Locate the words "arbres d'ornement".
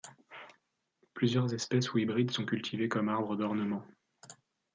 3.07-3.83